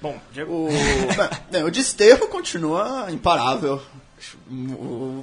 [0.00, 0.52] Bom, Diego.
[0.52, 0.68] O,
[1.66, 3.80] o Desterro continua imparável.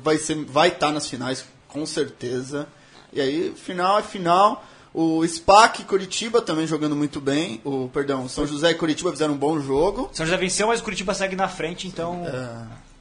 [0.02, 1.46] Vai estar vai tá nas finais,
[1.76, 2.68] com certeza.
[3.14, 4.66] E aí, final é final.
[4.94, 7.60] O SPAC e Curitiba também jogando muito bem.
[7.66, 10.10] O, perdão, São José e Curitiba fizeram um bom jogo.
[10.14, 12.24] São José venceu, mas o Curitiba segue na frente, então.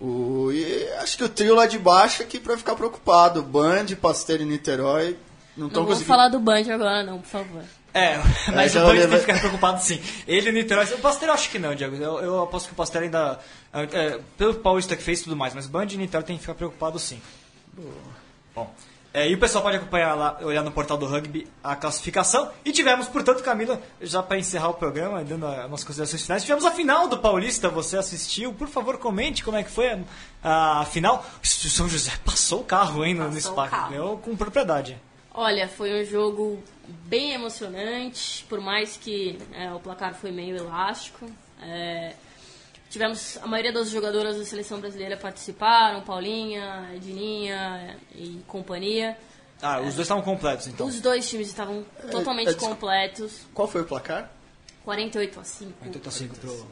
[0.00, 3.42] O, e acho que o trio lá de baixo aqui pra ficar preocupado.
[3.42, 5.16] Band, Pasteiro e Niterói.
[5.56, 6.06] Não Não conseguindo.
[6.06, 7.62] falar do Band agora, não, por favor.
[7.94, 8.18] É,
[8.52, 10.00] mas já o Band leva- tem que ficar preocupado sim.
[10.26, 10.84] Ele e o Niterói.
[10.94, 11.94] O Pasteur eu acho que não, Diego.
[11.94, 13.38] Eu, eu aposto que o Pasteur ainda.
[13.72, 16.34] é, pelo Paulista que fez e tudo mais, mas o Band e o Niterói tem
[16.36, 17.20] que ficar preocupado sim.
[18.54, 18.72] Bom.
[19.12, 22.50] é, e o pessoal pode acompanhar lá, olhar no portal do rugby a classificação.
[22.64, 26.64] E tivemos, portanto, Camila, já para encerrar o programa, dando as nossas considerações finais, tivemos
[26.64, 27.68] a final do Paulista.
[27.68, 28.52] Você assistiu?
[28.52, 30.00] Por favor, comente como é que foi
[30.42, 31.24] a, a final.
[31.42, 33.90] O São José passou o carro, hein, no, no SPAC.
[33.90, 34.96] Ganhou com propriedade.
[35.32, 41.28] Olha, foi um jogo bem emocionante, por mais que é, o placar foi meio elástico.
[41.60, 42.14] É,
[42.94, 49.18] tivemos a maioria das jogadoras da seleção brasileira participaram, Paulinha, Edininha e companhia.
[49.60, 50.86] Ah, os dois estavam completos, então.
[50.86, 52.74] Os dois times estavam totalmente é, desculpa.
[52.74, 54.30] completos, Qual foi o placar?
[54.84, 56.66] 48 a 5 85 pro...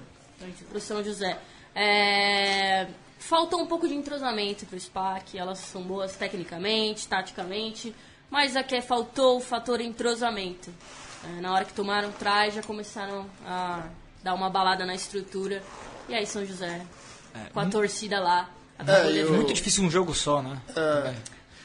[0.68, 1.36] para o São José.
[1.74, 2.86] É,
[3.18, 7.92] faltou um pouco de entrosamento para o SPAC, elas são boas tecnicamente, taticamente,
[8.30, 10.72] mas aqui faltou o fator entrosamento.
[11.24, 13.88] É, na hora que tomaram trás, já começaram a
[14.22, 15.62] dar uma balada na estrutura,
[16.12, 16.82] e aí São José,
[17.52, 18.50] com a torcida lá,
[18.86, 19.32] É, o-.
[19.32, 20.60] Muito difícil um jogo só, né?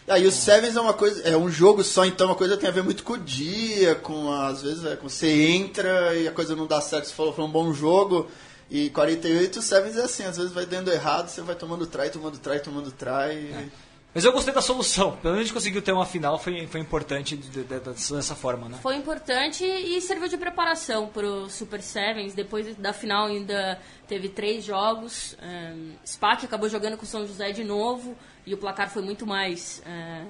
[0.08, 2.72] Aí o Sevens é uma coisa, é um jogo só, então uma coisa tem a
[2.72, 6.56] ver muito com o dia, com às vezes é, com você entra e a coisa
[6.56, 8.28] não dá certo, você falou foi um bom jogo.
[8.70, 12.10] E 48 o Sevens é assim, às vezes vai dando errado, você vai tomando try,
[12.10, 13.70] tomando try, tomando try.
[14.18, 15.11] Mas eu gostei da solução.
[15.18, 17.80] Pelo menos a gente conseguiu ter uma final, foi, foi importante de- de- de-
[18.15, 18.80] dessa forma, né?
[18.82, 22.34] Foi importante e serviu de preparação para o Super Sevens.
[22.34, 25.38] Depois da final ainda teve três jogos.
[25.39, 29.24] Um, SPAC acabou jogando com o São José de novo e o placar foi muito
[29.28, 30.24] mais, é,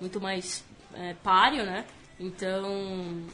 [0.00, 0.62] muito mais
[0.94, 1.84] é, páreo, né?
[2.20, 3.24] Então,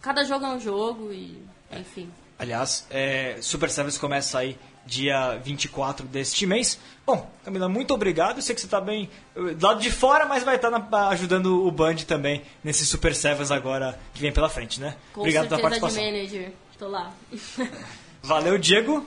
[0.00, 1.42] cada jogo é um jogo e,
[1.72, 2.08] enfim.
[2.38, 4.56] Aliás, é, Super Sevens começa aí
[4.88, 6.78] dia 24 deste mês.
[7.06, 8.36] Bom, Camila, muito obrigado.
[8.38, 11.08] Eu sei que você está bem eh, do lado de fora, mas vai estar na-
[11.10, 14.96] ajudando o Band também nesse Super Sevens agora que vem pela frente, né?
[15.12, 16.12] Com obrigado pela certeza de participação.
[16.18, 16.52] manager.
[16.78, 17.12] Tô lá.
[18.22, 19.06] Valeu, Diego.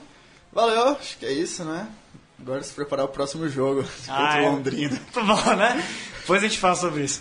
[0.52, 1.86] Valeu, acho que é isso, né?
[2.40, 4.48] Agora se preparar o próximo jogo Ah, contra é.
[4.48, 4.90] o Londrina.
[5.14, 5.84] Muito bom, né?
[6.20, 7.20] Depois a gente fala sobre isso.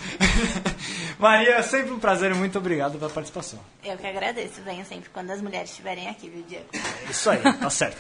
[1.22, 3.59] Maria, é sempre um prazer e muito obrigado pela participação.
[3.84, 4.61] Eu que agradeço.
[4.63, 6.65] Venho sempre quando as mulheres estiverem aqui, viu, Diego?
[7.07, 7.95] Isso aí, tá certo.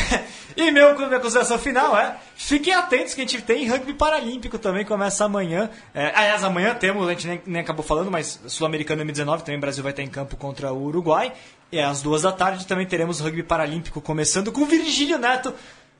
[0.56, 4.86] e meu, minha consideração final é: fiquem atentos que a gente tem rugby paralímpico também,
[4.86, 5.68] começa amanhã.
[5.94, 9.60] É, aliás, amanhã temos, a gente nem, nem acabou falando, mas Sul-Americano M19 também o
[9.60, 11.32] Brasil vai estar em campo contra o Uruguai.
[11.70, 15.54] E às duas da tarde também teremos rugby paralímpico começando com Virgílio Neto,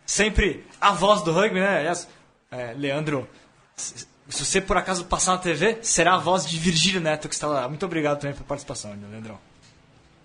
[0.07, 1.81] sempre a voz do rugby, né?
[1.81, 2.09] Aliás,
[2.51, 3.29] é, Leandro.
[4.33, 7.47] Se você por acaso passar na TV, será a voz de Virgílio Neto que está
[7.47, 7.68] lá.
[7.68, 9.39] Muito obrigado também pela participação, Leandrão.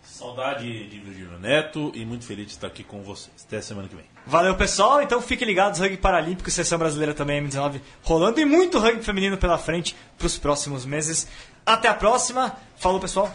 [0.01, 3.45] Saudade de Virgílio Neto e muito feliz de estar aqui com vocês.
[3.45, 4.05] Até semana que vem.
[4.25, 5.01] Valeu, pessoal.
[5.01, 9.57] Então fiquem ligados, rugby paralímpico, seleção brasileira também M19 rolando e muito rugby feminino pela
[9.57, 11.27] frente para os próximos meses.
[11.65, 12.55] Até a próxima.
[12.77, 13.31] Falou, pessoal.